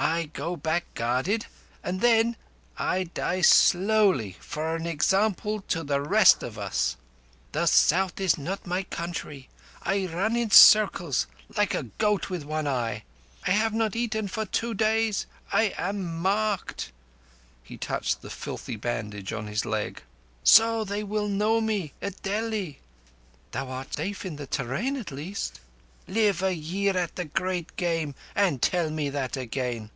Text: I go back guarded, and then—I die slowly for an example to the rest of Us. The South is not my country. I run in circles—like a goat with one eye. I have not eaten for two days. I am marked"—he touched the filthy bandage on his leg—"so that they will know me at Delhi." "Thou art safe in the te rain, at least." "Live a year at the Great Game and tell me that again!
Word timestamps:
I 0.00 0.26
go 0.26 0.54
back 0.54 0.84
guarded, 0.94 1.46
and 1.82 2.00
then—I 2.00 3.02
die 3.02 3.40
slowly 3.40 4.36
for 4.38 4.76
an 4.76 4.86
example 4.86 5.62
to 5.62 5.82
the 5.82 6.00
rest 6.00 6.44
of 6.44 6.56
Us. 6.56 6.96
The 7.50 7.66
South 7.66 8.20
is 8.20 8.38
not 8.38 8.64
my 8.64 8.84
country. 8.84 9.48
I 9.82 10.06
run 10.06 10.36
in 10.36 10.52
circles—like 10.52 11.74
a 11.74 11.82
goat 11.98 12.30
with 12.30 12.44
one 12.44 12.68
eye. 12.68 13.02
I 13.44 13.50
have 13.50 13.74
not 13.74 13.96
eaten 13.96 14.28
for 14.28 14.46
two 14.46 14.72
days. 14.72 15.26
I 15.52 15.74
am 15.76 16.04
marked"—he 16.22 17.76
touched 17.78 18.22
the 18.22 18.30
filthy 18.30 18.76
bandage 18.76 19.32
on 19.32 19.48
his 19.48 19.64
leg—"so 19.66 20.84
that 20.84 20.94
they 20.94 21.02
will 21.02 21.26
know 21.26 21.60
me 21.60 21.92
at 22.00 22.22
Delhi." 22.22 22.78
"Thou 23.50 23.68
art 23.68 23.94
safe 23.94 24.24
in 24.24 24.36
the 24.36 24.46
te 24.46 24.62
rain, 24.62 24.96
at 24.96 25.10
least." 25.10 25.58
"Live 26.10 26.42
a 26.42 26.54
year 26.54 26.96
at 26.96 27.16
the 27.16 27.24
Great 27.26 27.76
Game 27.76 28.14
and 28.34 28.62
tell 28.62 28.88
me 28.88 29.10
that 29.10 29.36
again! 29.36 29.90